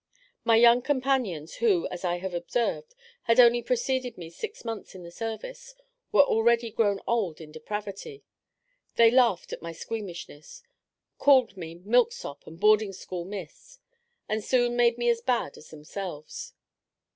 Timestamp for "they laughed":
8.95-9.53